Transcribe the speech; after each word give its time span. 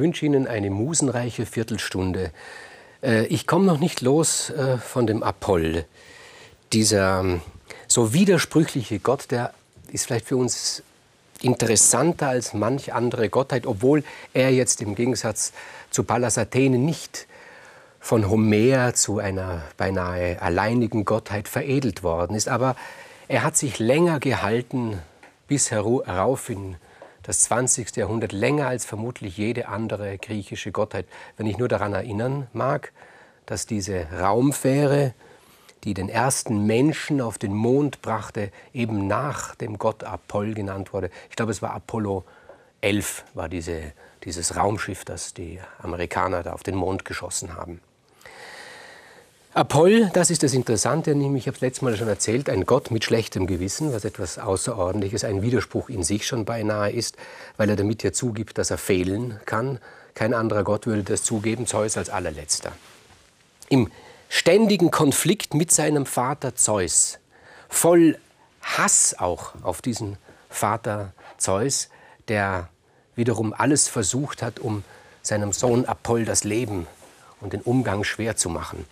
Wünsche 0.00 0.24
Ihnen 0.24 0.46
eine 0.46 0.70
musenreiche 0.70 1.44
Viertelstunde. 1.44 2.32
Äh, 3.02 3.26
ich 3.26 3.46
komme 3.46 3.66
noch 3.66 3.78
nicht 3.78 4.00
los 4.00 4.48
äh, 4.48 4.78
von 4.78 5.06
dem 5.06 5.22
Apoll. 5.22 5.84
Dieser 6.72 7.20
ähm, 7.20 7.42
so 7.86 8.14
widersprüchliche 8.14 8.98
Gott, 8.98 9.30
der 9.30 9.52
ist 9.92 10.06
vielleicht 10.06 10.24
für 10.24 10.38
uns 10.38 10.82
interessanter 11.42 12.28
als 12.28 12.54
manch 12.54 12.94
andere 12.94 13.28
Gottheit, 13.28 13.66
obwohl 13.66 14.02
er 14.32 14.50
jetzt 14.50 14.80
im 14.80 14.94
Gegensatz 14.94 15.52
zu 15.90 16.02
Pallas 16.02 16.38
Athene 16.38 16.78
nicht 16.78 17.26
von 17.98 18.30
Homer 18.30 18.94
zu 18.94 19.18
einer 19.18 19.64
beinahe 19.76 20.40
alleinigen 20.40 21.04
Gottheit 21.04 21.46
veredelt 21.46 22.02
worden 22.02 22.34
ist. 22.34 22.48
Aber 22.48 22.74
er 23.28 23.42
hat 23.42 23.58
sich 23.58 23.78
länger 23.78 24.18
gehalten 24.18 24.98
bis 25.46 25.70
herauf 25.70 26.48
in 26.48 26.76
das 27.30 27.42
20. 27.42 27.94
Jahrhundert, 27.94 28.32
länger 28.32 28.66
als 28.66 28.84
vermutlich 28.84 29.36
jede 29.36 29.68
andere 29.68 30.18
griechische 30.18 30.72
Gottheit. 30.72 31.06
Wenn 31.36 31.46
ich 31.46 31.58
nur 31.58 31.68
daran 31.68 31.92
erinnern 31.92 32.48
mag, 32.52 32.92
dass 33.46 33.66
diese 33.66 34.08
Raumfähre, 34.10 35.14
die 35.84 35.94
den 35.94 36.08
ersten 36.08 36.66
Menschen 36.66 37.20
auf 37.20 37.38
den 37.38 37.54
Mond 37.54 38.02
brachte, 38.02 38.50
eben 38.74 39.06
nach 39.06 39.54
dem 39.54 39.78
Gott 39.78 40.02
Apoll 40.02 40.54
genannt 40.54 40.92
wurde. 40.92 41.08
Ich 41.30 41.36
glaube, 41.36 41.52
es 41.52 41.62
war 41.62 41.72
Apollo 41.72 42.24
11, 42.80 43.24
war 43.34 43.48
diese, 43.48 43.92
dieses 44.24 44.56
Raumschiff, 44.56 45.04
das 45.04 45.32
die 45.32 45.60
Amerikaner 45.80 46.42
da 46.42 46.52
auf 46.52 46.64
den 46.64 46.74
Mond 46.74 47.04
geschossen 47.04 47.54
haben. 47.54 47.80
Apoll, 49.52 50.10
das 50.12 50.30
ist 50.30 50.44
das 50.44 50.54
Interessante, 50.54 51.12
nämlich, 51.16 51.42
ich 51.42 51.46
habe 51.48 51.56
es 51.56 51.60
letztes 51.60 51.82
Mal 51.82 51.96
schon 51.96 52.06
erzählt, 52.06 52.48
ein 52.48 52.66
Gott 52.66 52.92
mit 52.92 53.02
schlechtem 53.02 53.48
Gewissen, 53.48 53.92
was 53.92 54.04
etwas 54.04 54.38
Außerordentliches, 54.38 55.24
ein 55.24 55.42
Widerspruch 55.42 55.88
in 55.88 56.04
sich 56.04 56.24
schon 56.24 56.44
beinahe 56.44 56.92
ist, 56.92 57.16
weil 57.56 57.68
er 57.68 57.74
damit 57.74 58.04
ja 58.04 58.12
zugibt, 58.12 58.58
dass 58.58 58.70
er 58.70 58.78
fehlen 58.78 59.40
kann. 59.46 59.80
Kein 60.14 60.34
anderer 60.34 60.62
Gott 60.62 60.86
würde 60.86 61.02
das 61.02 61.24
zugeben, 61.24 61.66
Zeus 61.66 61.96
als 61.96 62.10
allerletzter. 62.10 62.70
Im 63.68 63.90
ständigen 64.28 64.92
Konflikt 64.92 65.52
mit 65.52 65.72
seinem 65.72 66.06
Vater 66.06 66.54
Zeus, 66.54 67.18
voll 67.68 68.18
Hass 68.62 69.16
auch 69.18 69.54
auf 69.64 69.82
diesen 69.82 70.16
Vater 70.48 71.12
Zeus, 71.38 71.88
der 72.28 72.68
wiederum 73.16 73.52
alles 73.52 73.88
versucht 73.88 74.42
hat, 74.42 74.60
um 74.60 74.84
seinem 75.22 75.52
Sohn 75.52 75.86
Apoll 75.86 76.24
das 76.24 76.44
Leben 76.44 76.86
und 77.40 77.52
den 77.52 77.62
Umgang 77.62 78.04
schwer 78.04 78.36
zu 78.36 78.48
machen. 78.48 78.86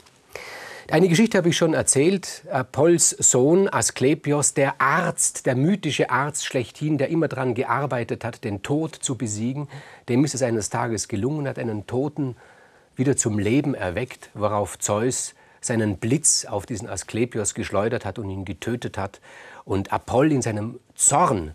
Eine 0.90 1.08
Geschichte 1.10 1.36
habe 1.36 1.50
ich 1.50 1.56
schon 1.58 1.74
erzählt. 1.74 2.44
Apolls 2.50 3.10
Sohn 3.10 3.68
Asklepios, 3.68 4.54
der 4.54 4.80
Arzt, 4.80 5.44
der 5.44 5.54
mythische 5.54 6.08
Arzt 6.08 6.46
schlechthin, 6.46 6.96
der 6.96 7.10
immer 7.10 7.28
daran 7.28 7.52
gearbeitet 7.52 8.24
hat, 8.24 8.42
den 8.42 8.62
Tod 8.62 8.94
zu 8.94 9.18
besiegen, 9.18 9.68
dem 10.08 10.24
ist 10.24 10.34
es 10.34 10.42
eines 10.42 10.70
Tages 10.70 11.06
gelungen, 11.06 11.46
hat 11.46 11.58
einen 11.58 11.86
Toten 11.86 12.36
wieder 12.96 13.18
zum 13.18 13.38
Leben 13.38 13.74
erweckt, 13.74 14.30
worauf 14.32 14.78
Zeus 14.78 15.34
seinen 15.60 15.98
Blitz 15.98 16.46
auf 16.46 16.64
diesen 16.64 16.88
Asklepios 16.88 17.52
geschleudert 17.52 18.06
hat 18.06 18.18
und 18.18 18.30
ihn 18.30 18.46
getötet 18.46 18.96
hat. 18.96 19.20
Und 19.66 19.92
Apoll 19.92 20.32
in 20.32 20.40
seinem 20.40 20.80
Zorn 20.94 21.54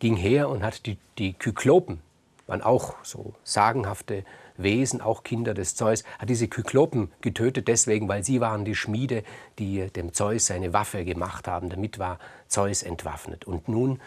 ging 0.00 0.16
her 0.16 0.48
und 0.48 0.64
hat 0.64 0.86
die, 0.86 0.98
die 1.18 1.34
Kyklopen, 1.34 2.00
waren 2.48 2.62
auch 2.62 2.96
so 3.04 3.34
sagenhafte 3.44 4.24
Wesen, 4.62 5.00
auch 5.00 5.22
Kinder 5.22 5.54
des 5.54 5.74
Zeus, 5.74 6.04
hat 6.18 6.28
diese 6.28 6.48
Kyklopen 6.48 7.10
getötet, 7.20 7.68
deswegen, 7.68 8.08
weil 8.08 8.24
sie 8.24 8.40
waren 8.40 8.64
die 8.64 8.74
Schmiede, 8.74 9.22
die 9.58 9.88
dem 9.90 10.12
Zeus 10.12 10.46
seine 10.46 10.72
Waffe 10.72 11.04
gemacht 11.04 11.48
haben. 11.48 11.68
Damit 11.68 11.98
war 11.98 12.18
Zeus 12.48 12.82
entwaffnet. 12.82 13.44
Und 13.44 13.68
nun 13.68 14.00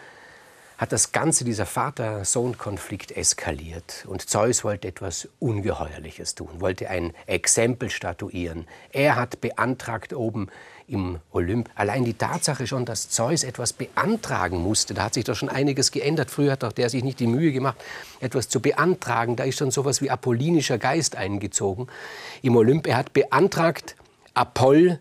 hat 0.78 0.92
das 0.92 1.12
Ganze, 1.12 1.44
dieser 1.44 1.66
Vater-Sohn-Konflikt 1.66 3.16
eskaliert. 3.16 4.04
Und 4.06 4.28
Zeus 4.28 4.62
wollte 4.62 4.88
etwas 4.88 5.28
Ungeheuerliches 5.38 6.34
tun, 6.34 6.60
wollte 6.60 6.90
ein 6.90 7.14
Exempel 7.26 7.88
statuieren. 7.88 8.66
Er 8.92 9.16
hat 9.16 9.40
beantragt 9.40 10.12
oben 10.12 10.48
im 10.88 11.18
Olymp. 11.32 11.70
Allein 11.74 12.04
die 12.04 12.14
Tatsache 12.14 12.66
schon, 12.66 12.84
dass 12.84 13.08
Zeus 13.08 13.42
etwas 13.42 13.72
beantragen 13.72 14.58
musste, 14.58 14.94
da 14.94 15.04
hat 15.04 15.14
sich 15.14 15.24
doch 15.24 15.34
schon 15.34 15.48
einiges 15.48 15.90
geändert. 15.90 16.30
Früher 16.30 16.52
hat 16.52 16.62
doch 16.62 16.72
der 16.72 16.90
sich 16.90 17.02
nicht 17.02 17.20
die 17.20 17.26
Mühe 17.26 17.52
gemacht, 17.52 17.76
etwas 18.20 18.48
zu 18.48 18.60
beantragen. 18.60 19.36
Da 19.36 19.44
ist 19.44 19.58
schon 19.58 19.70
sowas 19.70 20.02
wie 20.02 20.10
apollinischer 20.10 20.78
Geist 20.78 21.16
eingezogen 21.16 21.88
im 22.42 22.54
Olymp. 22.54 22.86
Er 22.86 22.98
hat 22.98 23.12
beantragt, 23.12 23.96
Apoll 24.34 25.00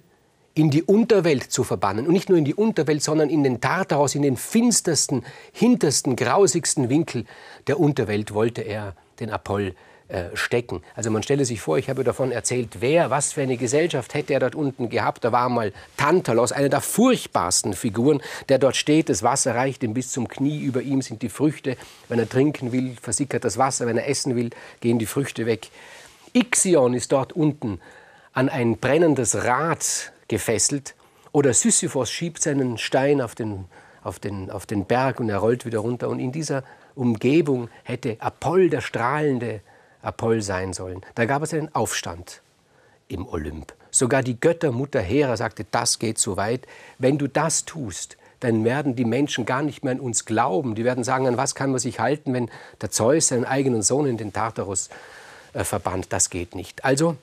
in 0.55 0.71
die 0.71 0.83
Unterwelt 0.83 1.43
zu 1.43 1.63
verbannen. 1.63 2.07
Und 2.07 2.13
nicht 2.13 2.29
nur 2.29 2.37
in 2.37 2.45
die 2.45 2.55
Unterwelt, 2.55 3.03
sondern 3.03 3.29
in 3.29 3.43
den 3.43 3.61
Tartarus, 3.61 4.15
in 4.15 4.21
den 4.21 4.37
finstersten, 4.37 5.23
hintersten, 5.51 6.15
grausigsten 6.15 6.89
Winkel 6.89 7.25
der 7.67 7.79
Unterwelt 7.79 8.33
wollte 8.33 8.61
er 8.61 8.95
den 9.19 9.29
Apoll 9.29 9.75
äh, 10.07 10.35
stecken. 10.35 10.81
Also 10.95 11.11
man 11.11 11.23
stelle 11.23 11.43
sich 11.45 11.59
vor, 11.59 11.77
ich 11.77 11.89
habe 11.89 12.03
davon 12.03 12.31
erzählt, 12.31 12.77
wer, 12.79 13.09
was 13.09 13.33
für 13.33 13.41
eine 13.41 13.57
Gesellschaft 13.57 14.13
hätte 14.13 14.33
er 14.33 14.39
dort 14.39 14.55
unten 14.55 14.89
gehabt. 14.89 15.25
Da 15.25 15.33
war 15.33 15.49
mal 15.49 15.73
Tantalos, 15.97 16.53
eine 16.53 16.69
der 16.69 16.81
furchtbarsten 16.81 17.73
Figuren, 17.73 18.21
der 18.47 18.57
dort 18.57 18.77
steht. 18.77 19.09
Das 19.09 19.23
Wasser 19.23 19.55
reicht 19.55 19.83
ihm 19.83 19.93
bis 19.93 20.11
zum 20.11 20.29
Knie. 20.29 20.61
Über 20.61 20.81
ihm 20.81 21.01
sind 21.01 21.21
die 21.21 21.29
Früchte. 21.29 21.75
Wenn 22.07 22.19
er 22.19 22.29
trinken 22.29 22.71
will, 22.71 22.95
versickert 23.01 23.43
das 23.43 23.57
Wasser. 23.57 23.87
Wenn 23.87 23.97
er 23.97 24.07
essen 24.07 24.35
will, 24.37 24.51
gehen 24.79 24.99
die 24.99 25.05
Früchte 25.05 25.45
weg. 25.47 25.67
Ixion 26.31 26.93
ist 26.93 27.11
dort 27.11 27.33
unten 27.33 27.81
an 28.31 28.47
ein 28.47 28.77
brennendes 28.77 29.43
Rad 29.43 30.13
gefesselt. 30.27 30.95
Oder 31.31 31.53
Sisyphos 31.53 32.09
schiebt 32.09 32.41
seinen 32.41 32.77
Stein 32.77 33.21
auf 33.21 33.35
den, 33.35 33.65
auf, 34.03 34.19
den, 34.19 34.49
auf 34.49 34.65
den 34.65 34.85
Berg 34.85 35.19
und 35.19 35.29
er 35.29 35.37
rollt 35.37 35.65
wieder 35.65 35.79
runter. 35.79 36.09
Und 36.09 36.19
in 36.19 36.31
dieser 36.31 36.63
Umgebung 36.95 37.69
hätte 37.83 38.17
Apoll, 38.19 38.69
der 38.69 38.81
strahlende 38.81 39.61
Apoll 40.01 40.41
sein 40.41 40.73
sollen. 40.73 41.01
Da 41.15 41.25
gab 41.25 41.41
es 41.41 41.53
einen 41.53 41.73
Aufstand 41.75 42.41
im 43.07 43.27
Olymp. 43.27 43.73
Sogar 43.91 44.23
die 44.23 44.39
Göttermutter 44.39 45.01
Hera 45.01 45.37
sagte, 45.37 45.65
das 45.69 45.99
geht 45.99 46.17
zu 46.17 46.37
weit. 46.37 46.67
Wenn 46.97 47.17
du 47.17 47.27
das 47.27 47.65
tust, 47.65 48.17
dann 48.39 48.63
werden 48.63 48.95
die 48.95 49.05
Menschen 49.05 49.45
gar 49.45 49.61
nicht 49.61 49.83
mehr 49.83 49.93
an 49.93 49.99
uns 49.99 50.25
glauben. 50.25 50.75
Die 50.75 50.83
werden 50.83 51.03
sagen, 51.03 51.27
an 51.27 51.37
was 51.37 51.55
kann 51.55 51.71
man 51.71 51.79
sich 51.79 51.99
halten, 51.99 52.33
wenn 52.33 52.49
der 52.81 52.91
Zeus 52.91 53.29
seinen 53.29 53.45
eigenen 53.45 53.81
Sohn 53.81 54.05
in 54.05 54.17
den 54.17 54.33
Tartarus 54.33 54.89
äh, 55.53 55.63
verbannt. 55.63 56.07
Das 56.09 56.29
geht 56.29 56.55
nicht. 56.55 56.83
Also 56.83 57.15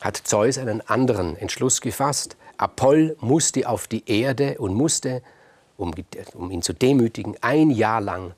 hat 0.00 0.16
Zeus 0.16 0.58
einen 0.58 0.80
anderen 0.82 1.36
Entschluss 1.36 1.80
gefasst. 1.80 2.36
Apoll 2.56 3.16
musste 3.20 3.68
auf 3.68 3.86
die 3.86 4.08
Erde 4.10 4.58
und 4.58 4.74
musste, 4.74 5.22
um, 5.76 5.92
um 6.34 6.50
ihn 6.50 6.62
zu 6.62 6.72
demütigen, 6.72 7.36
ein 7.40 7.70
Jahr 7.70 8.00
lang 8.00 8.34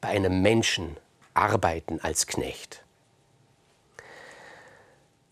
bei 0.00 0.08
einem 0.08 0.42
Menschen 0.42 0.96
arbeiten 1.34 2.00
als 2.02 2.26
Knecht. 2.26 2.82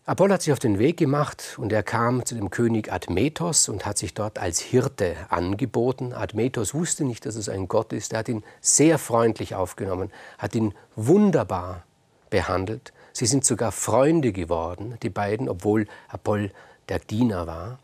Apoll 0.05 0.31
hat 0.33 0.41
sich 0.41 0.51
auf 0.53 0.59
den 0.59 0.79
Weg 0.79 0.97
gemacht 0.97 1.55
und 1.57 1.71
er 1.71 1.83
kam 1.83 2.25
zu 2.25 2.33
dem 2.33 2.49
König 2.49 2.91
Admetos 2.91 3.69
und 3.69 3.85
hat 3.85 3.99
sich 3.99 4.15
dort 4.15 4.39
als 4.39 4.59
Hirte 4.59 5.15
angeboten. 5.29 6.13
Admetos 6.13 6.73
wusste 6.73 7.05
nicht, 7.05 7.27
dass 7.27 7.35
es 7.35 7.47
ein 7.47 7.67
Gott 7.67 7.93
ist. 7.93 8.13
Er 8.13 8.19
hat 8.19 8.29
ihn 8.29 8.43
sehr 8.59 8.97
freundlich 8.97 9.53
aufgenommen, 9.53 10.09
hat 10.39 10.55
ihn 10.55 10.73
wunderbar 10.95 11.83
behandelt 12.31 12.91
Sie 13.19 13.25
sind 13.25 13.43
sogar 13.43 13.73
Freunde 13.73 14.31
geworden, 14.31 14.97
die 15.03 15.09
beiden, 15.09 15.49
obwohl 15.49 15.87
Apoll 16.07 16.51
der 16.87 16.99
Diener 16.99 17.47
war. 17.47 17.77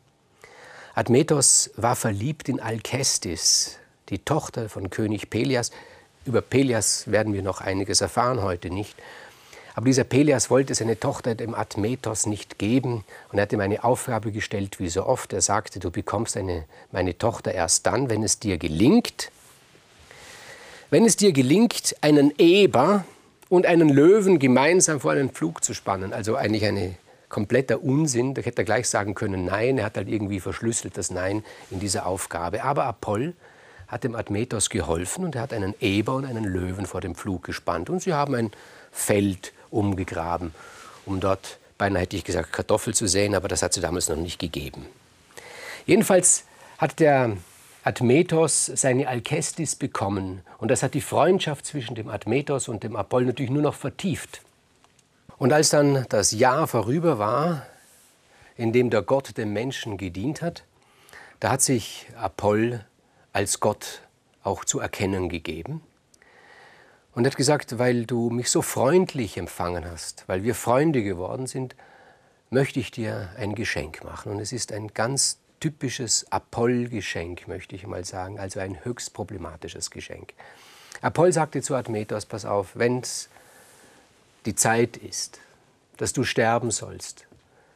Admetos 0.93 1.71
war 1.75 1.97
verliebt 1.97 2.47
in 2.47 2.61
Alkestis, 2.61 3.77
die 4.07 4.19
Tochter 4.19 4.69
von 4.69 4.89
König 4.89 5.29
Pelias. 5.29 5.71
Über 6.23 6.41
Pelias 6.41 7.11
werden 7.11 7.33
wir 7.33 7.41
noch 7.41 7.59
einiges 7.59 7.99
erfahren, 7.99 8.43
heute 8.43 8.69
nicht. 8.69 8.95
Aber 9.73 9.87
dieser 9.87 10.05
Pelias 10.05 10.49
wollte 10.49 10.73
seine 10.73 11.01
Tochter 11.01 11.35
dem 11.35 11.53
Admetos 11.53 12.27
nicht 12.27 12.57
geben 12.57 13.03
und 13.29 13.37
er 13.37 13.41
hat 13.41 13.51
ihm 13.51 13.59
eine 13.59 13.83
Aufgabe 13.83 14.31
gestellt, 14.31 14.79
wie 14.79 14.87
so 14.87 15.05
oft. 15.05 15.33
Er 15.33 15.41
sagte, 15.41 15.81
du 15.81 15.91
bekommst 15.91 16.37
eine, 16.37 16.63
meine 16.93 17.17
Tochter 17.17 17.53
erst 17.53 17.85
dann, 17.87 18.09
wenn 18.09 18.23
es 18.23 18.39
dir 18.39 18.57
gelingt, 18.57 19.33
wenn 20.91 21.03
es 21.03 21.17
dir 21.17 21.33
gelingt, 21.33 21.93
einen 21.99 22.33
Eber, 22.37 23.03
und 23.49 23.65
einen 23.65 23.89
Löwen 23.89 24.39
gemeinsam 24.39 24.99
vor 24.99 25.11
einen 25.11 25.29
Pflug 25.29 25.63
zu 25.63 25.73
spannen. 25.73 26.13
Also 26.13 26.35
eigentlich 26.35 26.65
ein 26.65 26.97
kompletter 27.29 27.83
Unsinn. 27.83 28.33
Da 28.33 28.41
hätte 28.41 28.61
er 28.61 28.65
gleich 28.65 28.87
sagen 28.89 29.13
können, 29.13 29.45
nein. 29.45 29.77
Er 29.77 29.85
hat 29.85 29.97
halt 29.97 30.07
irgendwie 30.07 30.39
verschlüsselt 30.39 30.97
das 30.97 31.11
Nein 31.11 31.43
in 31.69 31.79
dieser 31.79 32.05
Aufgabe. 32.05 32.63
Aber 32.63 32.85
Apoll 32.85 33.33
hat 33.87 34.03
dem 34.03 34.15
Admetos 34.15 34.69
geholfen 34.69 35.25
und 35.25 35.35
er 35.35 35.41
hat 35.41 35.53
einen 35.53 35.75
Eber 35.79 36.15
und 36.15 36.25
einen 36.25 36.43
Löwen 36.43 36.85
vor 36.85 37.01
dem 37.01 37.15
Pflug 37.15 37.43
gespannt. 37.43 37.89
Und 37.89 38.01
sie 38.01 38.13
haben 38.13 38.33
ein 38.35 38.51
Feld 38.91 39.53
umgegraben, 39.69 40.53
um 41.05 41.19
dort, 41.19 41.59
beinahe 41.77 42.03
hätte 42.03 42.15
ich 42.15 42.23
gesagt, 42.23 42.53
Kartoffel 42.53 42.93
zu 42.93 43.07
säen, 43.07 43.35
aber 43.35 43.47
das 43.47 43.61
hat 43.61 43.75
es 43.75 43.81
damals 43.81 44.09
noch 44.09 44.15
nicht 44.15 44.39
gegeben. 44.39 44.85
Jedenfalls 45.85 46.45
hat 46.77 46.99
der 46.99 47.37
Admetos 47.85 48.65
seine 48.65 49.07
Alkestis 49.07 49.75
bekommen. 49.75 50.41
Und 50.57 50.71
das 50.71 50.81
hat 50.81 50.95
die 50.95 51.01
Freundschaft 51.01 51.67
zwischen 51.67 51.93
dem 51.93 52.09
Admetos 52.09 52.67
und 52.67 52.83
dem 52.83 52.95
Apoll 52.95 53.25
natürlich 53.25 53.51
nur 53.51 53.61
noch 53.61 53.75
vertieft. 53.75 54.41
Und 55.37 55.53
als 55.53 55.69
dann 55.69 56.03
das 56.09 56.31
Jahr 56.31 56.67
vorüber 56.67 57.19
war, 57.19 57.67
in 58.57 58.73
dem 58.73 58.89
der 58.89 59.03
Gott 59.03 59.37
dem 59.37 59.53
Menschen 59.53 59.97
gedient 59.97 60.41
hat, 60.41 60.63
da 61.39 61.51
hat 61.51 61.61
sich 61.61 62.07
Apoll 62.17 62.83
als 63.33 63.59
Gott 63.59 64.01
auch 64.41 64.65
zu 64.65 64.79
erkennen 64.79 65.29
gegeben. 65.29 65.83
Und 67.13 67.27
hat 67.27 67.37
gesagt, 67.37 67.77
weil 67.77 68.07
du 68.07 68.31
mich 68.31 68.49
so 68.49 68.63
freundlich 68.63 69.37
empfangen 69.37 69.85
hast, 69.85 70.23
weil 70.27 70.41
wir 70.41 70.55
Freunde 70.55 71.03
geworden 71.03 71.45
sind, 71.45 71.75
möchte 72.49 72.79
ich 72.79 72.89
dir 72.89 73.29
ein 73.37 73.53
Geschenk 73.53 74.03
machen. 74.03 74.31
Und 74.31 74.39
es 74.39 74.51
ist 74.51 74.71
ein 74.71 74.87
ganz 74.87 75.37
typisches 75.59 76.31
Apoll-Geschenk, 76.31 77.47
möchte 77.47 77.75
ich 77.75 77.87
mal 77.87 78.05
sagen, 78.05 78.39
also 78.39 78.59
ein 78.59 78.83
höchst 78.83 79.13
problematisches 79.13 79.91
Geschenk. 79.91 80.33
Apoll 81.01 81.31
sagte 81.33 81.61
zu 81.61 81.75
Admetos, 81.75 82.25
pass 82.25 82.45
auf, 82.45 82.71
wenn 82.75 82.99
es 82.99 83.29
die 84.45 84.55
Zeit 84.55 84.97
ist, 84.97 85.39
dass 85.97 86.13
du 86.13 86.23
sterben 86.23 86.71
sollst, 86.71 87.25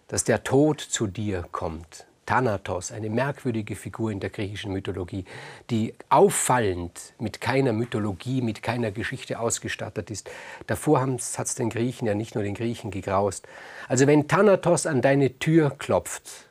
dass 0.07 0.23
der 0.23 0.43
Tod 0.43 0.81
zu 0.81 1.07
dir 1.07 1.45
kommt, 1.51 2.05
Thanatos, 2.25 2.91
eine 2.91 3.09
merkwürdige 3.09 3.75
Figur 3.75 4.11
in 4.11 4.19
der 4.19 4.29
griechischen 4.29 4.71
Mythologie, 4.71 5.25
die 5.71 5.95
auffallend 6.09 7.13
mit 7.17 7.41
keiner 7.41 7.73
Mythologie, 7.73 8.43
mit 8.43 8.61
keiner 8.61 8.91
Geschichte 8.91 9.39
ausgestattet 9.39 10.11
ist. 10.11 10.29
Davor 10.67 11.01
hat 11.01 11.19
es 11.19 11.55
den 11.55 11.71
Griechen 11.71 12.07
ja 12.07 12.13
nicht 12.13 12.35
nur 12.35 12.43
den 12.43 12.53
Griechen 12.53 12.91
gegraust. 12.91 13.47
Also 13.87 14.05
wenn 14.05 14.27
Thanatos 14.27 14.85
an 14.85 15.01
deine 15.01 15.39
Tür 15.39 15.71
klopft, 15.71 16.48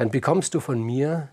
dann 0.00 0.10
bekommst 0.10 0.54
du 0.54 0.60
von 0.60 0.82
mir 0.82 1.28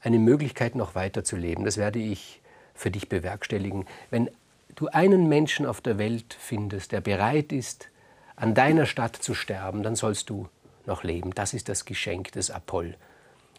eine 0.00 0.20
Möglichkeit, 0.20 0.76
noch 0.76 0.94
weiter 0.94 1.24
zu 1.24 1.34
leben. 1.34 1.64
Das 1.64 1.76
werde 1.76 1.98
ich 1.98 2.40
für 2.72 2.88
dich 2.88 3.08
bewerkstelligen. 3.08 3.84
Wenn 4.10 4.30
du 4.76 4.86
einen 4.86 5.28
Menschen 5.28 5.66
auf 5.66 5.80
der 5.80 5.98
Welt 5.98 6.36
findest, 6.38 6.92
der 6.92 7.00
bereit 7.00 7.50
ist, 7.50 7.88
an 8.36 8.54
deiner 8.54 8.86
Stadt 8.86 9.16
zu 9.16 9.34
sterben, 9.34 9.82
dann 9.82 9.96
sollst 9.96 10.30
du 10.30 10.48
noch 10.86 11.02
leben. 11.02 11.34
Das 11.34 11.52
ist 11.52 11.68
das 11.68 11.84
Geschenk 11.84 12.30
des 12.30 12.52
Apoll 12.52 12.94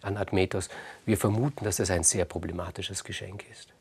an 0.01 0.15
Admetos. 0.15 0.69
Wir 1.05 1.17
vermuten, 1.17 1.65
dass 1.65 1.75
das 1.75 1.91
ein 1.91 2.03
sehr 2.03 2.23
problematisches 2.23 3.03
Geschenk 3.03 3.43
ist. 3.51 3.73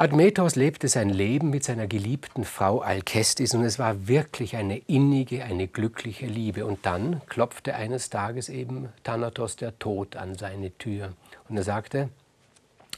Admetos 0.00 0.54
lebte 0.54 0.86
sein 0.86 1.10
Leben 1.10 1.50
mit 1.50 1.64
seiner 1.64 1.88
geliebten 1.88 2.44
Frau 2.44 2.78
Alkestis 2.78 3.52
und 3.52 3.64
es 3.64 3.80
war 3.80 4.06
wirklich 4.06 4.54
eine 4.54 4.78
innige, 4.78 5.42
eine 5.42 5.66
glückliche 5.66 6.26
Liebe. 6.26 6.66
Und 6.66 6.86
dann 6.86 7.20
klopfte 7.26 7.74
eines 7.74 8.08
Tages 8.08 8.48
eben 8.48 8.90
Thanatos 9.02 9.56
der 9.56 9.76
Tod 9.80 10.14
an 10.14 10.36
seine 10.36 10.70
Tür 10.78 11.14
und 11.48 11.56
er 11.56 11.64
sagte, 11.64 12.10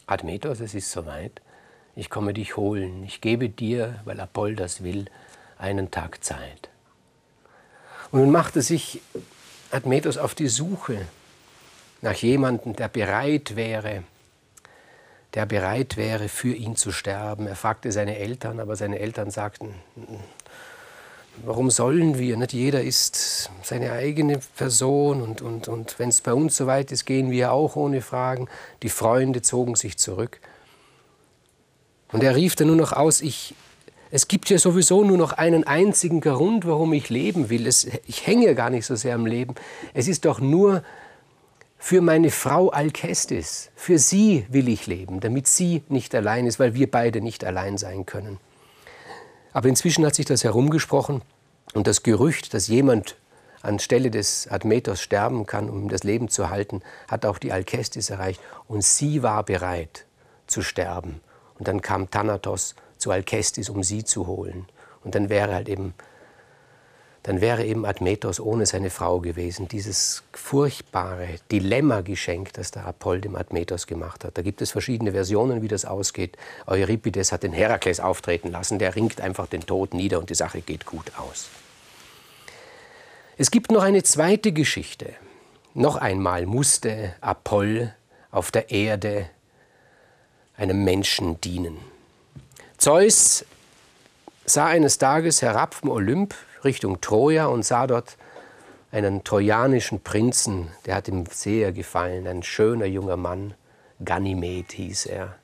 Admetos, 0.06 0.60
es 0.60 0.74
ist 0.74 0.90
soweit, 0.90 1.40
ich 1.96 2.10
komme 2.10 2.34
dich 2.34 2.58
holen, 2.58 3.02
ich 3.04 3.22
gebe 3.22 3.48
dir, 3.48 4.00
weil 4.04 4.20
Apoll 4.20 4.54
das 4.54 4.84
will, 4.84 5.06
einen 5.56 5.90
Tag 5.90 6.22
Zeit. 6.22 6.68
Und 8.10 8.20
nun 8.20 8.30
machte 8.30 8.60
sich 8.60 9.00
Admetos 9.70 10.18
auf 10.18 10.34
die 10.34 10.48
Suche 10.48 11.06
nach 12.02 12.16
jemandem, 12.16 12.76
der 12.76 12.88
bereit 12.88 13.56
wäre, 13.56 14.02
der 15.34 15.46
bereit 15.46 15.96
wäre, 15.96 16.28
für 16.28 16.52
ihn 16.52 16.76
zu 16.76 16.92
sterben. 16.92 17.46
Er 17.46 17.56
fragte 17.56 17.92
seine 17.92 18.18
Eltern, 18.18 18.60
aber 18.60 18.76
seine 18.76 18.98
Eltern 18.98 19.30
sagten, 19.30 19.74
warum 21.44 21.70
sollen 21.70 22.18
wir? 22.18 22.36
Nicht 22.36 22.52
jeder 22.52 22.82
ist 22.82 23.50
seine 23.62 23.92
eigene 23.92 24.40
Person 24.56 25.22
und, 25.22 25.42
und, 25.42 25.68
und 25.68 25.98
wenn 25.98 26.08
es 26.08 26.20
bei 26.20 26.34
uns 26.34 26.56
so 26.56 26.66
weit 26.66 26.92
ist, 26.92 27.04
gehen 27.06 27.30
wir 27.30 27.52
auch 27.52 27.76
ohne 27.76 28.00
Fragen. 28.02 28.48
Die 28.82 28.88
Freunde 28.88 29.42
zogen 29.42 29.76
sich 29.76 29.96
zurück. 29.96 30.40
Und 32.12 32.22
er 32.22 32.34
rief 32.34 32.56
dann 32.56 32.66
nur 32.66 32.76
noch 32.76 32.92
aus, 32.92 33.20
ich, 33.20 33.54
es 34.10 34.26
gibt 34.26 34.50
ja 34.50 34.58
sowieso 34.58 35.04
nur 35.04 35.16
noch 35.16 35.32
einen 35.32 35.64
einzigen 35.64 36.20
Grund, 36.20 36.66
warum 36.66 36.92
ich 36.92 37.08
leben 37.08 37.50
will. 37.50 37.68
Es, 37.68 37.86
ich 38.06 38.26
hänge 38.26 38.56
gar 38.56 38.70
nicht 38.70 38.84
so 38.84 38.96
sehr 38.96 39.14
am 39.14 39.26
Leben. 39.26 39.54
Es 39.94 40.08
ist 40.08 40.24
doch 40.24 40.40
nur 40.40 40.82
für 41.82 42.02
meine 42.02 42.30
Frau 42.30 42.68
Alkestis. 42.68 43.70
Für 43.74 43.98
sie 43.98 44.46
will 44.50 44.68
ich 44.68 44.86
leben, 44.86 45.18
damit 45.18 45.48
sie 45.48 45.82
nicht 45.88 46.14
allein 46.14 46.46
ist, 46.46 46.60
weil 46.60 46.74
wir 46.74 46.88
beide 46.88 47.22
nicht 47.22 47.42
allein 47.42 47.78
sein 47.78 48.04
können. 48.04 48.38
Aber 49.52 49.68
inzwischen 49.68 50.04
hat 50.04 50.14
sich 50.14 50.26
das 50.26 50.44
herumgesprochen 50.44 51.22
und 51.72 51.86
das 51.86 52.02
Gerücht, 52.02 52.52
dass 52.52 52.68
jemand 52.68 53.16
anstelle 53.62 54.10
des 54.10 54.46
Admetos 54.48 55.00
sterben 55.00 55.46
kann, 55.46 55.70
um 55.70 55.88
das 55.88 56.04
Leben 56.04 56.28
zu 56.28 56.50
halten, 56.50 56.82
hat 57.08 57.24
auch 57.24 57.38
die 57.38 57.50
Alkestis 57.50 58.10
erreicht. 58.10 58.40
Und 58.68 58.84
sie 58.84 59.22
war 59.22 59.42
bereit 59.42 60.04
zu 60.46 60.60
sterben. 60.60 61.22
Und 61.58 61.66
dann 61.66 61.80
kam 61.80 62.10
Thanatos 62.10 62.74
zu 62.98 63.10
Alkestis, 63.10 63.70
um 63.70 63.82
sie 63.82 64.04
zu 64.04 64.26
holen. 64.26 64.66
Und 65.02 65.14
dann 65.14 65.30
wäre 65.30 65.54
halt 65.54 65.68
eben, 65.68 65.94
dann 67.22 67.40
wäre 67.40 67.64
eben 67.64 67.84
Admetos 67.84 68.40
ohne 68.40 68.64
seine 68.64 68.88
Frau 68.88 69.20
gewesen. 69.20 69.68
Dieses 69.68 70.22
furchtbare 70.32 71.28
Dilemma-Geschenk, 71.52 72.54
das 72.54 72.70
der 72.70 72.86
Apoll 72.86 73.20
dem 73.20 73.36
Admetos 73.36 73.86
gemacht 73.86 74.24
hat. 74.24 74.38
Da 74.38 74.42
gibt 74.42 74.62
es 74.62 74.70
verschiedene 74.70 75.12
Versionen, 75.12 75.60
wie 75.60 75.68
das 75.68 75.84
ausgeht. 75.84 76.38
Euripides 76.66 77.30
hat 77.30 77.42
den 77.42 77.52
Herakles 77.52 78.00
auftreten 78.00 78.50
lassen, 78.50 78.78
der 78.78 78.96
ringt 78.96 79.20
einfach 79.20 79.46
den 79.46 79.60
Tod 79.60 79.92
nieder 79.92 80.18
und 80.18 80.30
die 80.30 80.34
Sache 80.34 80.62
geht 80.62 80.86
gut 80.86 81.12
aus. 81.18 81.48
Es 83.36 83.50
gibt 83.50 83.70
noch 83.70 83.82
eine 83.82 84.02
zweite 84.02 84.52
Geschichte. 84.52 85.14
Noch 85.74 85.96
einmal 85.96 86.46
musste 86.46 87.14
Apoll 87.20 87.94
auf 88.30 88.50
der 88.50 88.70
Erde 88.70 89.28
einem 90.56 90.84
Menschen 90.84 91.40
dienen. 91.40 91.78
Zeus 92.76 93.44
sah 94.46 94.66
eines 94.66 94.98
Tages 94.98 95.42
herab 95.42 95.74
vom 95.74 95.90
Olymp 95.90 96.34
Richtung 96.64 97.00
Troja 97.00 97.46
und 97.46 97.64
sah 97.64 97.86
dort 97.86 98.16
einen 98.92 99.24
trojanischen 99.24 100.00
Prinzen, 100.00 100.68
der 100.86 100.96
hat 100.96 101.08
ihm 101.08 101.24
sehr 101.30 101.72
gefallen, 101.72 102.26
ein 102.26 102.42
schöner 102.42 102.86
junger 102.86 103.16
Mann, 103.16 103.54
Ganymed 104.04 104.72
hieß 104.72 105.06
er. 105.06 105.36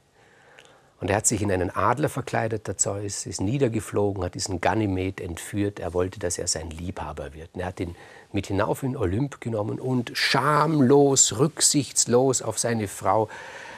Und 0.98 1.10
er 1.10 1.16
hat 1.16 1.26
sich 1.26 1.42
in 1.42 1.52
einen 1.52 1.70
Adler 1.70 2.08
verkleidet, 2.08 2.66
der 2.66 2.78
Zeus, 2.78 3.26
ist 3.26 3.40
niedergeflogen, 3.40 4.24
hat 4.24 4.34
diesen 4.34 4.62
Ganymed 4.62 5.20
entführt. 5.20 5.78
Er 5.78 5.92
wollte, 5.92 6.18
dass 6.18 6.38
er 6.38 6.46
sein 6.46 6.70
Liebhaber 6.70 7.34
wird. 7.34 7.50
Und 7.52 7.60
er 7.60 7.66
hat 7.66 7.80
ihn 7.80 7.94
mit 8.32 8.46
hinauf 8.46 8.82
in 8.82 8.96
Olymp 8.96 9.40
genommen 9.40 9.78
und 9.78 10.12
schamlos, 10.14 11.38
rücksichtslos 11.38 12.40
auf 12.40 12.58
seine 12.58 12.88
Frau 12.88 13.28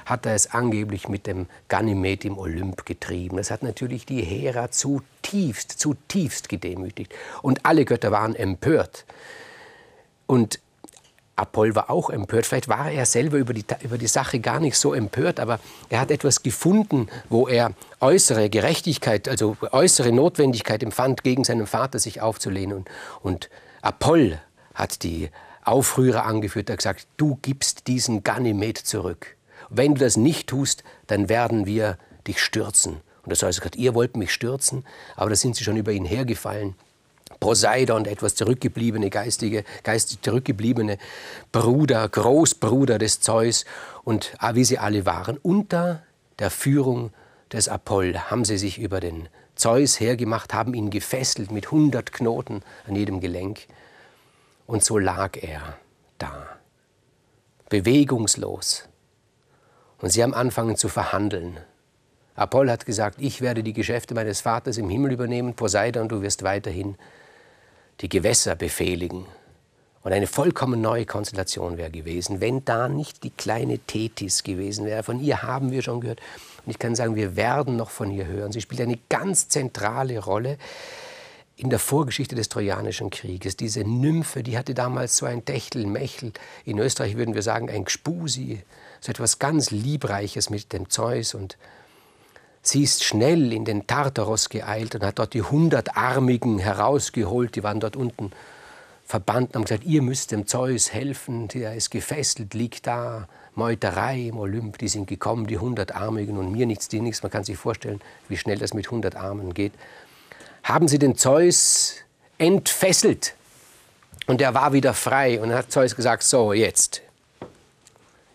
hat 0.09 0.27
er 0.27 0.35
es 0.35 0.53
angeblich 0.53 1.09
mit 1.09 1.27
dem 1.27 1.47
Ganymed 1.69 2.25
im 2.25 2.39
Olymp 2.39 2.87
getrieben. 2.87 3.37
Das 3.37 3.51
hat 3.51 3.63
natürlich 3.63 4.07
die 4.07 4.23
Hera 4.23 4.71
zutiefst, 4.71 5.73
zutiefst 5.73 6.49
gedemütigt. 6.49 7.15
Und 7.43 7.67
alle 7.67 7.85
Götter 7.85 8.11
waren 8.11 8.35
empört. 8.35 9.05
Und 10.27 10.61
Apoll 11.37 11.75
war 11.75 11.89
auch 11.91 12.11
empört. 12.11 12.47
Vielleicht 12.47 12.69
war 12.69 12.91
er 12.91 13.07
selber 13.07 13.37
über 13.37 13.55
die, 13.55 13.65
über 13.83 13.97
die 13.97 14.09
Sache 14.09 14.41
gar 14.41 14.61
nicht 14.61 14.77
so 14.77 14.93
empört, 14.93 15.39
aber 15.39 15.61
er 15.89 16.01
hat 16.01 16.11
etwas 16.11 16.43
gefunden, 16.43 17.09
wo 17.29 17.47
er 17.47 17.75
äußere 18.01 18.51
Gerechtigkeit, 18.51 19.29
also 19.29 19.57
äußere 19.71 20.11
Notwendigkeit 20.11 20.83
empfand, 20.83 21.23
gegen 21.23 21.45
seinen 21.45 21.67
Vater 21.67 21.99
sich 21.99 22.21
aufzulehnen. 22.21 22.79
Und, 22.79 22.89
und 23.23 23.51
Apoll 23.83 24.41
hat 24.75 25.03
die 25.03 25.31
Aufrührer 25.65 26.25
angeführt, 26.25 26.71
er 26.71 26.73
hat 26.73 26.79
gesagt, 26.79 27.07
du 27.19 27.39
gibst 27.43 27.87
diesen 27.87 28.25
Ganymed 28.25 28.79
zurück. 28.79 29.38
Wenn 29.69 29.95
du 29.95 30.01
das 30.01 30.17
nicht 30.17 30.49
tust, 30.49 30.85
dann 31.07 31.29
werden 31.29 31.67
wir 31.67 31.99
dich 32.27 32.41
stürzen. 32.41 33.01
Und 33.23 33.31
das 33.31 33.43
heißt, 33.43 33.77
ihr 33.77 33.95
wollt 33.95 34.17
mich 34.17 34.33
stürzen, 34.33 34.85
aber 35.17 35.31
da 35.31 35.37
sind 35.37 35.57
sie 35.57 35.65
schon 35.65 35.77
über 35.77 35.93
ihn 35.93 36.05
hergefallen. 36.05 36.75
Poseidon, 37.41 38.05
der 38.05 38.15
etwas 38.15 38.35
zurückgebliebene, 38.35 39.11
geistige, 39.11 39.65
geistig 39.83 40.23
zurückgebliebene 40.23 40.99
Bruder, 41.53 42.09
Großbruder 42.09 42.99
des 42.99 43.21
Zeus 43.21 43.65
und 44.03 44.33
ah, 44.39 44.55
wie 44.55 44.65
sie 44.65 44.79
alle 44.79 45.05
waren, 45.07 45.37
unter 45.37 46.03
der 46.39 46.51
Führung 46.51 47.13
des 47.53 47.69
Apoll 47.69 48.17
haben 48.19 48.45
sie 48.45 48.59
sich 48.59 48.79
über 48.79 49.01
den 49.01 49.29
Zeus 49.55 50.01
hergemacht, 50.01 50.55
haben 50.55 50.75
ihn 50.75 50.91
gefesselt 50.91 51.51
mit 51.51 51.71
hundert 51.71 52.13
Knoten 52.13 52.63
an 52.87 52.97
jedem 52.97 53.21
Gelenk. 53.21 53.67
Und 54.67 54.85
so 54.85 54.99
lag 54.99 55.37
er 55.43 55.77
da, 56.19 56.47
bewegungslos, 57.69 58.88
und 60.01 60.11
sie 60.11 60.23
haben 60.23 60.35
angefangen 60.35 60.77
zu 60.77 60.89
verhandeln. 60.89 61.59
Apoll 62.35 62.71
hat 62.71 62.87
gesagt, 62.87 63.17
ich 63.21 63.41
werde 63.41 63.63
die 63.63 63.73
Geschäfte 63.73 64.15
meines 64.15 64.41
Vaters 64.41 64.79
im 64.79 64.89
Himmel 64.89 65.13
übernehmen, 65.13 65.55
Poseidon, 65.55 66.09
du 66.09 66.23
wirst 66.23 66.45
weiterhin 66.45 66.97
die 68.01 68.09
Gewässer 68.09 68.55
befehligen. 68.55 69.27
Und 70.03 70.13
eine 70.13 70.29
vollkommen 70.29 70.81
neue 70.81 71.05
Konstellation 71.05 71.77
wäre 71.77 71.91
gewesen, 71.91 72.41
wenn 72.41 72.65
da 72.65 72.89
nicht 72.89 73.25
die 73.25 73.31
kleine 73.31 73.79
Tethys 73.81 74.45
gewesen 74.45 74.87
wäre. 74.87 75.03
Von 75.03 75.21
ihr 75.21 75.43
haben 75.43 75.73
wir 75.73 75.83
schon 75.83 76.01
gehört. 76.01 76.21
Und 76.65 76.71
ich 76.71 76.79
kann 76.79 76.95
sagen, 76.95 77.17
wir 77.17 77.35
werden 77.35 77.77
noch 77.77 77.91
von 77.91 78.11
ihr 78.11 78.27
hören. 78.27 78.53
Sie 78.53 78.61
spielt 78.61 78.81
eine 78.81 78.99
ganz 79.09 79.49
zentrale 79.49 80.21
Rolle 80.21 80.57
in 81.57 81.71
der 81.71 81.81
Vorgeschichte 81.81 82.37
des 82.37 82.49
Trojanischen 82.49 83.11
Krieges. 83.11 83.57
Diese 83.57 83.81
Nymphe, 83.81 84.45
die 84.45 84.57
hatte 84.57 84.75
damals 84.75 85.17
so 85.17 85.27
ein 85.27 85.45
Techtelmechtel. 85.45 86.33
In 86.65 86.79
Österreich 86.79 87.17
würden 87.17 87.35
wir 87.35 87.43
sagen, 87.43 87.69
ein 87.69 87.85
Gspusi, 87.85 88.63
so 89.01 89.11
etwas 89.11 89.39
ganz 89.39 89.71
Liebreiches 89.71 90.51
mit 90.51 90.73
dem 90.73 90.91
Zeus. 90.91 91.35
Und 91.35 91.57
sie 92.63 92.83
ist 92.83 93.05
schnell 93.05 93.53
in 93.53 93.65
den 93.65 93.87
Tartaros 93.87 94.49
geeilt 94.49 94.95
und 94.95 95.05
hat 95.05 95.19
dort 95.19 95.35
die 95.35 95.43
Hundertarmigen 95.43 96.59
herausgeholt. 96.59 97.57
Die 97.57 97.63
waren 97.63 97.81
dort 97.81 97.97
unten 97.97 98.33
verbanden, 99.05 99.55
haben 99.55 99.65
gesagt, 99.65 99.85
ihr 99.85 100.03
müsst 100.03 100.33
dem 100.33 100.47
Zeus 100.47 100.93
helfen, 100.93 101.49
der 101.49 101.75
ist 101.75 101.91
gefesselt, 101.91 102.53
liegt 102.53 102.87
da, 102.87 103.27
Meuterei 103.59 104.29
im 104.29 104.39
Olymp, 104.39 104.79
die 104.79 104.87
sind 104.87 105.09
gekommen, 105.09 105.49
die 105.49 105.59
hundertarmigen 105.59 106.39
und 106.39 106.53
mir 106.53 106.65
nichts, 106.65 106.87
die 106.87 107.01
nichts. 107.01 107.25
Man 107.25 107.33
kann 107.33 107.43
sich 107.43 107.57
vorstellen, 107.57 108.01
wie 108.29 108.37
schnell 108.37 108.59
das 108.59 108.73
mit 108.73 108.89
hundert 108.91 109.17
Armen 109.17 109.53
geht. 109.53 109.73
Haben 110.63 110.87
sie 110.87 111.01
den 111.01 111.17
Zeus 111.17 111.97
entfesselt 112.39 113.35
und 114.29 114.41
er 114.41 114.55
war 114.55 114.73
wieder 114.73 114.95
frei 114.95 115.41
und 115.41 115.49
dann 115.49 115.59
hat 115.59 115.73
Zeus 115.73 115.97
gesagt, 115.97 116.23
so 116.23 116.53
jetzt, 116.53 117.03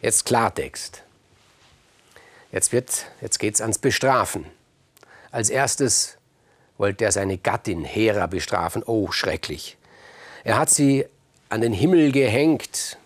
jetzt 0.03 0.25
Klartext. 0.25 1.01
Jetzt, 2.51 2.71
jetzt 3.21 3.39
geht 3.39 3.55
es 3.55 3.61
ans 3.61 3.79
Bestrafen. 3.79 4.45
Als 5.31 5.49
erstes 5.49 6.17
wollte 6.77 7.05
er 7.05 7.11
seine 7.11 7.37
Gattin 7.37 7.83
Hera 7.83 8.27
bestrafen. 8.27 8.83
Oh, 8.85 9.11
schrecklich. 9.11 9.77
Er 10.43 10.59
hat 10.59 10.69
sie 10.69 11.05
an 11.49 11.61
den 11.61 11.73
Himmel 11.73 12.11
gehängt. 12.11 12.97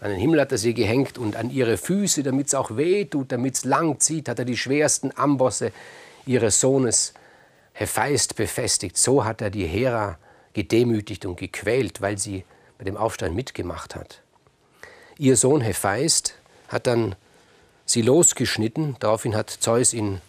An 0.00 0.10
den 0.10 0.20
Himmel 0.20 0.40
hat 0.40 0.52
er 0.52 0.58
sie 0.58 0.72
gehängt 0.72 1.18
und 1.18 1.36
an 1.36 1.50
ihre 1.50 1.76
Füße, 1.76 2.22
damit 2.22 2.46
es 2.46 2.54
auch 2.54 2.76
weh 2.76 3.04
tut, 3.04 3.32
damit 3.32 3.56
es 3.56 3.64
lang 3.64 3.98
zieht, 3.98 4.28
hat 4.28 4.38
er 4.38 4.44
die 4.44 4.56
schwersten 4.56 5.10
Ambosse 5.16 5.72
ihres 6.26 6.60
Sohnes 6.60 7.12
Hephaist 7.72 8.36
befestigt. 8.36 8.96
So 8.96 9.24
hat 9.24 9.40
er 9.42 9.50
die 9.50 9.66
Hera 9.66 10.18
gedemütigt 10.52 11.26
und 11.26 11.36
gequält, 11.36 12.00
weil 12.00 12.18
sie 12.18 12.44
bei 12.78 12.84
dem 12.84 12.96
Aufstand 12.96 13.34
mitgemacht 13.34 13.94
hat. 13.94 14.22
Ihr 15.18 15.36
Sohn 15.36 15.62
Hephaist 15.62 16.34
hat 16.68 16.86
dann 16.86 17.14
sie 17.86 18.02
losgeschnitten. 18.02 18.96
Daraufhin 19.00 19.34
hat 19.34 19.48
Zeus 19.48 19.94
ihn 19.94 20.20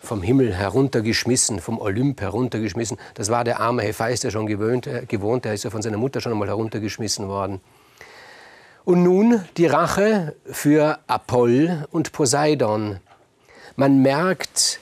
vom 0.00 0.22
Himmel 0.22 0.54
heruntergeschmissen, 0.54 1.58
vom 1.58 1.80
Olymp 1.80 2.20
heruntergeschmissen. 2.20 2.96
Das 3.14 3.28
war 3.28 3.42
der 3.42 3.58
arme 3.58 3.82
Hephaist, 3.82 4.22
der 4.22 4.30
schon 4.30 4.46
gewöhnt, 4.46 4.86
äh, 4.86 5.04
gewohnt, 5.06 5.44
der 5.44 5.54
ist 5.54 5.64
ja 5.64 5.70
von 5.70 5.82
seiner 5.82 5.96
Mutter 5.96 6.20
schon 6.20 6.30
einmal 6.30 6.46
heruntergeschmissen 6.46 7.26
worden. 7.26 7.60
Und 8.84 9.02
nun 9.02 9.44
die 9.56 9.66
Rache 9.66 10.36
für 10.46 11.00
Apoll 11.08 11.86
und 11.90 12.12
Poseidon. 12.12 13.00
Man 13.74 14.00
merkt, 14.00 14.78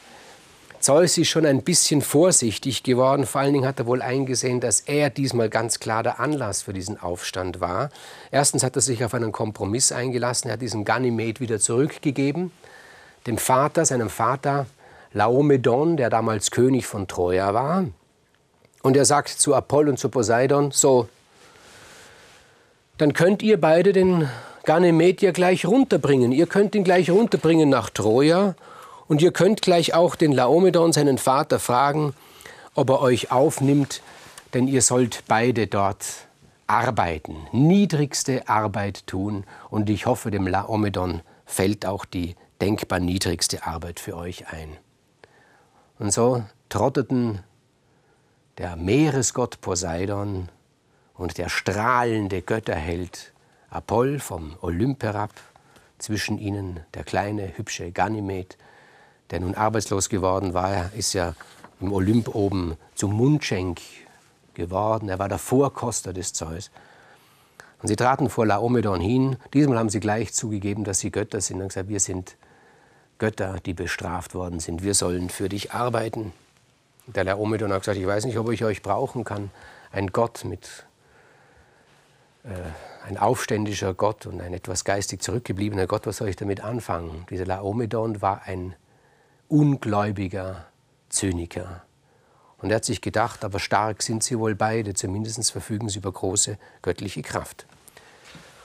Zeus 0.88 1.18
ist 1.18 1.28
schon 1.28 1.44
ein 1.44 1.60
bisschen 1.60 2.00
vorsichtig 2.00 2.82
geworden. 2.82 3.26
Vor 3.26 3.42
allen 3.42 3.52
Dingen 3.52 3.68
hat 3.68 3.78
er 3.78 3.84
wohl 3.84 4.00
eingesehen, 4.00 4.58
dass 4.58 4.80
er 4.80 5.10
diesmal 5.10 5.50
ganz 5.50 5.80
klar 5.80 6.02
der 6.02 6.18
Anlass 6.18 6.62
für 6.62 6.72
diesen 6.72 6.98
Aufstand 6.98 7.60
war. 7.60 7.90
Erstens 8.30 8.62
hat 8.62 8.74
er 8.74 8.80
sich 8.80 9.04
auf 9.04 9.12
einen 9.12 9.30
Kompromiss 9.30 9.92
eingelassen. 9.92 10.48
Er 10.48 10.54
hat 10.54 10.62
diesen 10.62 10.86
Ganymed 10.86 11.40
wieder 11.40 11.60
zurückgegeben. 11.60 12.52
Dem 13.26 13.36
Vater, 13.36 13.84
seinem 13.84 14.08
Vater 14.08 14.64
Laomedon, 15.12 15.98
der 15.98 16.08
damals 16.08 16.50
König 16.50 16.86
von 16.86 17.06
Troja 17.06 17.52
war. 17.52 17.84
Und 18.82 18.96
er 18.96 19.04
sagt 19.04 19.28
zu 19.28 19.54
Apoll 19.54 19.90
und 19.90 19.98
zu 19.98 20.08
Poseidon, 20.08 20.70
so, 20.70 21.06
dann 22.96 23.12
könnt 23.12 23.42
ihr 23.42 23.60
beide 23.60 23.92
den 23.92 24.26
Ganymed 24.64 25.20
ja 25.20 25.32
gleich 25.32 25.66
runterbringen. 25.66 26.32
Ihr 26.32 26.46
könnt 26.46 26.74
ihn 26.74 26.84
gleich 26.84 27.10
runterbringen 27.10 27.68
nach 27.68 27.90
Troja 27.90 28.54
und 29.08 29.22
ihr 29.22 29.32
könnt 29.32 29.62
gleich 29.62 29.94
auch 29.94 30.14
den 30.14 30.32
Laomedon, 30.32 30.92
seinen 30.92 31.18
Vater, 31.18 31.58
fragen, 31.58 32.14
ob 32.74 32.90
er 32.90 33.00
euch 33.00 33.32
aufnimmt, 33.32 34.02
denn 34.54 34.68
ihr 34.68 34.82
sollt 34.82 35.24
beide 35.26 35.66
dort 35.66 36.04
arbeiten, 36.66 37.36
niedrigste 37.52 38.48
Arbeit 38.48 39.06
tun. 39.06 39.44
Und 39.70 39.90
ich 39.90 40.06
hoffe, 40.06 40.30
dem 40.30 40.46
Laomedon 40.46 41.22
fällt 41.46 41.86
auch 41.86 42.04
die 42.04 42.36
denkbar 42.60 43.00
niedrigste 43.00 43.66
Arbeit 43.66 43.98
für 43.98 44.16
euch 44.16 44.48
ein. 44.48 44.76
Und 45.98 46.12
so 46.12 46.44
trotteten 46.68 47.40
der 48.58 48.76
Meeresgott 48.76 49.60
Poseidon 49.60 50.48
und 51.14 51.38
der 51.38 51.48
strahlende 51.48 52.42
Götterheld 52.42 53.32
Apoll 53.70 54.18
vom 54.18 54.56
Olymp 54.60 55.02
herab, 55.02 55.32
zwischen 55.98 56.38
ihnen 56.38 56.80
der 56.94 57.04
kleine, 57.04 57.56
hübsche 57.56 57.90
Ganymed, 57.90 58.56
der 59.30 59.40
nun 59.40 59.54
arbeitslos 59.54 60.08
geworden 60.08 60.54
war. 60.54 60.92
Ist 60.94 61.12
ja 61.12 61.34
im 61.80 61.92
Olymp 61.92 62.34
oben 62.34 62.76
zum 62.94 63.12
Mundschenk 63.14 63.80
geworden. 64.54 65.08
Er 65.08 65.18
war 65.18 65.28
der 65.28 65.38
Vorkoster 65.38 66.12
des 66.12 66.32
Zeus. 66.32 66.70
Und 67.80 67.88
sie 67.88 67.96
traten 67.96 68.28
vor 68.28 68.46
Laomedon 68.46 69.00
hin. 69.00 69.36
Diesmal 69.54 69.78
haben 69.78 69.88
sie 69.88 70.00
gleich 70.00 70.32
zugegeben, 70.32 70.84
dass 70.84 70.98
sie 70.98 71.12
Götter 71.12 71.40
sind 71.40 71.60
und 71.60 71.68
gesagt, 71.68 71.88
wir 71.88 72.00
sind 72.00 72.36
Götter, 73.18 73.58
die 73.64 73.74
bestraft 73.74 74.34
worden 74.34 74.60
sind. 74.60 74.82
Wir 74.82 74.94
sollen 74.94 75.30
für 75.30 75.48
dich 75.48 75.72
arbeiten. 75.72 76.32
Der 77.06 77.24
Laomedon 77.24 77.72
hat 77.72 77.82
gesagt, 77.82 77.98
ich 77.98 78.06
weiß 78.06 78.24
nicht, 78.24 78.38
ob 78.38 78.50
ich 78.50 78.64
euch 78.64 78.82
brauchen 78.82 79.24
kann. 79.24 79.50
Ein 79.92 80.08
Gott 80.08 80.44
mit, 80.44 80.84
äh, 82.44 82.48
ein 83.08 83.16
aufständischer 83.16 83.94
Gott 83.94 84.26
und 84.26 84.40
ein 84.40 84.52
etwas 84.52 84.84
geistig 84.84 85.22
zurückgebliebener 85.22 85.86
Gott, 85.86 86.06
was 86.06 86.18
soll 86.18 86.28
ich 86.28 86.36
damit 86.36 86.62
anfangen? 86.62 87.26
Dieser 87.30 87.46
Laomedon 87.46 88.20
war 88.20 88.42
ein 88.44 88.74
ungläubiger 89.48 90.66
Zyniker. 91.08 91.82
Und 92.58 92.70
er 92.70 92.76
hat 92.76 92.84
sich 92.84 93.00
gedacht, 93.00 93.44
aber 93.44 93.60
stark 93.60 94.02
sind 94.02 94.22
sie 94.22 94.38
wohl 94.38 94.54
beide, 94.54 94.94
zumindest 94.94 95.50
verfügen 95.52 95.88
sie 95.88 95.98
über 95.98 96.12
große 96.12 96.58
göttliche 96.82 97.22
Kraft. 97.22 97.66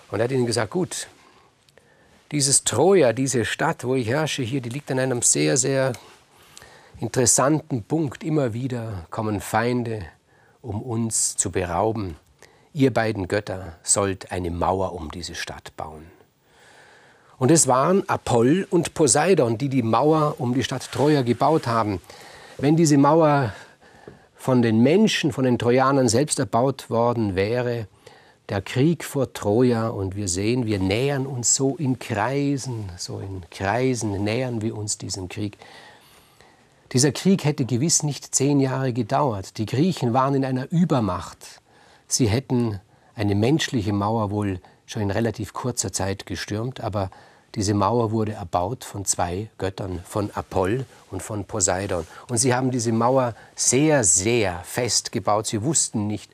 Und 0.09 0.19
er 0.19 0.25
hat 0.25 0.31
ihnen 0.31 0.45
gesagt, 0.45 0.71
gut, 0.71 1.07
dieses 2.31 2.63
Troja, 2.63 3.13
diese 3.13 3.45
Stadt, 3.45 3.83
wo 3.83 3.95
ich 3.95 4.07
herrsche 4.07 4.41
hier, 4.41 4.61
die 4.61 4.69
liegt 4.69 4.89
an 4.91 4.99
einem 4.99 5.21
sehr, 5.21 5.57
sehr 5.57 5.93
interessanten 6.99 7.83
Punkt. 7.83 8.23
Immer 8.23 8.53
wieder 8.53 9.05
kommen 9.11 9.39
Feinde, 9.39 10.05
um 10.61 10.81
uns 10.81 11.37
zu 11.37 11.51
berauben. 11.51 12.15
Ihr 12.73 12.91
beiden 12.91 13.27
Götter 13.27 13.77
sollt 13.83 14.31
eine 14.31 14.49
Mauer 14.49 14.93
um 14.93 15.11
diese 15.11 15.35
Stadt 15.35 15.75
bauen. 15.77 16.05
Und 17.37 17.51
es 17.51 17.67
waren 17.67 18.07
Apoll 18.07 18.67
und 18.69 18.93
Poseidon, 18.93 19.57
die 19.57 19.69
die 19.69 19.81
Mauer 19.81 20.35
um 20.39 20.53
die 20.53 20.63
Stadt 20.63 20.91
Troja 20.91 21.23
gebaut 21.23 21.67
haben. 21.67 21.99
Wenn 22.57 22.75
diese 22.75 22.97
Mauer 22.97 23.53
von 24.35 24.61
den 24.61 24.81
Menschen, 24.81 25.31
von 25.31 25.45
den 25.45 25.57
Trojanern 25.57 26.07
selbst 26.07 26.39
erbaut 26.39 26.89
worden 26.89 27.35
wäre, 27.35 27.87
der 28.49 28.61
Krieg 28.61 29.03
vor 29.03 29.33
Troja 29.33 29.87
und 29.87 30.15
wir 30.15 30.27
sehen, 30.27 30.65
wir 30.65 30.79
nähern 30.79 31.25
uns 31.25 31.55
so 31.55 31.75
in 31.77 31.97
Kreisen, 31.97 32.91
so 32.97 33.19
in 33.19 33.43
Kreisen 33.49 34.23
nähern 34.23 34.61
wir 34.61 34.77
uns 34.77 34.97
diesem 34.97 35.29
Krieg. 35.29 35.57
Dieser 36.91 37.11
Krieg 37.11 37.45
hätte 37.45 37.65
gewiss 37.65 38.03
nicht 38.03 38.35
zehn 38.35 38.59
Jahre 38.59 38.93
gedauert. 38.93 39.57
Die 39.57 39.65
Griechen 39.65 40.13
waren 40.13 40.35
in 40.35 40.45
einer 40.45 40.71
Übermacht. 40.71 41.61
Sie 42.07 42.27
hätten 42.27 42.79
eine 43.15 43.33
menschliche 43.33 43.93
Mauer 43.93 44.29
wohl 44.29 44.59
schon 44.85 45.01
in 45.01 45.11
relativ 45.11 45.53
kurzer 45.53 45.91
Zeit 45.91 46.25
gestürmt, 46.25 46.81
aber 46.81 47.09
diese 47.55 47.75
Mauer 47.75 48.11
wurde 48.11 48.33
erbaut 48.33 48.83
von 48.83 49.05
zwei 49.05 49.49
Göttern, 49.59 50.01
von 50.05 50.31
Apoll 50.31 50.85
und 51.11 51.21
von 51.21 51.45
Poseidon. 51.45 52.07
Und 52.27 52.37
sie 52.37 52.55
haben 52.55 52.71
diese 52.71 52.91
Mauer 52.91 53.35
sehr, 53.55 54.03
sehr 54.03 54.61
fest 54.63 55.11
gebaut. 55.11 55.45
Sie 55.45 55.61
wussten 55.61 56.07
nicht, 56.07 56.31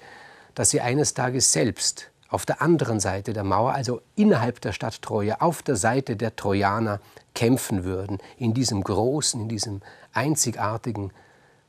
dass 0.55 0.69
sie 0.69 0.79
eines 0.79 1.13
Tages 1.13 1.51
selbst 1.51 2.09
auf 2.29 2.45
der 2.45 2.61
anderen 2.61 2.99
Seite 3.01 3.33
der 3.33 3.43
Mauer, 3.43 3.73
also 3.73 4.01
innerhalb 4.15 4.61
der 4.61 4.71
Stadt 4.71 5.01
Troja, 5.01 5.37
auf 5.41 5.61
der 5.61 5.75
Seite 5.75 6.15
der 6.15 6.35
Trojaner 6.35 7.01
kämpfen 7.33 7.83
würden, 7.83 8.19
in 8.37 8.53
diesem 8.53 8.83
großen, 8.83 9.41
in 9.41 9.49
diesem 9.49 9.81
einzigartigen, 10.13 11.11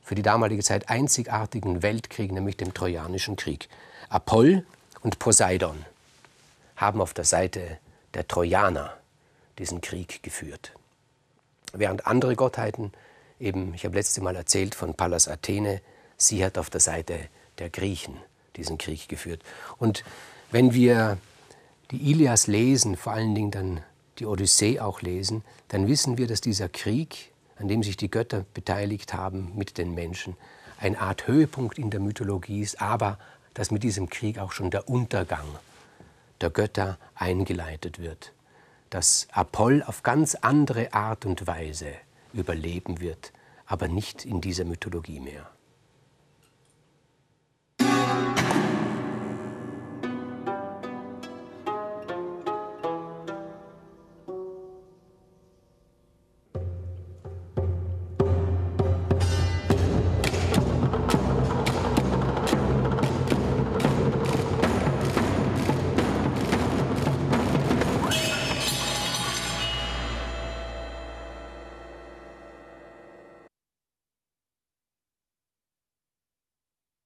für 0.01 0.15
die 0.15 0.21
damalige 0.21 0.63
Zeit 0.63 0.89
einzigartigen 0.89 1.83
Weltkrieg, 1.83 2.31
nämlich 2.31 2.57
dem 2.57 2.73
Trojanischen 2.73 3.35
Krieg. 3.35 3.69
Apoll 4.09 4.65
und 5.01 5.19
Poseidon 5.19 5.85
haben 6.81 6.99
auf 6.99 7.13
der 7.13 7.25
Seite 7.25 7.77
der 8.15 8.27
Trojaner 8.27 8.97
diesen 9.59 9.79
Krieg 9.81 10.23
geführt. 10.23 10.73
Während 11.73 12.07
andere 12.07 12.35
Gottheiten, 12.35 12.91
eben, 13.39 13.73
ich 13.73 13.85
habe 13.85 13.95
letztes 13.95 14.21
Mal 14.21 14.35
erzählt 14.35 14.75
von 14.75 14.95
Pallas 14.95 15.27
Athene, 15.27 15.81
sie 16.17 16.43
hat 16.43 16.57
auf 16.57 16.69
der 16.69 16.81
Seite 16.81 17.29
der 17.59 17.69
Griechen 17.69 18.17
diesen 18.55 18.77
Krieg 18.77 19.07
geführt. 19.07 19.41
Und 19.77 20.03
wenn 20.49 20.73
wir 20.73 21.17
die 21.91 22.11
Ilias 22.11 22.47
lesen, 22.47 22.97
vor 22.97 23.13
allen 23.13 23.35
Dingen 23.35 23.51
dann 23.51 23.83
die 24.19 24.25
Odyssee 24.25 24.79
auch 24.79 25.01
lesen, 25.01 25.43
dann 25.69 25.87
wissen 25.87 26.17
wir, 26.17 26.27
dass 26.27 26.41
dieser 26.41 26.67
Krieg, 26.67 27.31
an 27.57 27.67
dem 27.67 27.83
sich 27.83 27.95
die 27.95 28.11
Götter 28.11 28.45
beteiligt 28.53 29.13
haben 29.13 29.51
mit 29.55 29.77
den 29.77 29.93
Menschen, 29.93 30.35
eine 30.79 30.99
Art 30.99 31.27
Höhepunkt 31.27 31.77
in 31.77 31.91
der 31.91 31.99
Mythologie 31.99 32.61
ist, 32.61 32.81
aber 32.81 33.19
dass 33.53 33.69
mit 33.69 33.83
diesem 33.83 34.09
Krieg 34.09 34.39
auch 34.39 34.51
schon 34.51 34.71
der 34.71 34.89
Untergang 34.89 35.45
der 36.41 36.49
Götter 36.49 36.97
eingeleitet 37.15 37.99
wird, 37.99 38.33
dass 38.89 39.27
Apoll 39.31 39.83
auf 39.85 40.03
ganz 40.03 40.35
andere 40.35 40.93
Art 40.93 41.25
und 41.25 41.47
Weise 41.47 41.93
überleben 42.33 42.99
wird, 42.99 43.31
aber 43.65 43.87
nicht 43.87 44.25
in 44.25 44.41
dieser 44.41 44.65
Mythologie 44.65 45.19
mehr. 45.19 45.49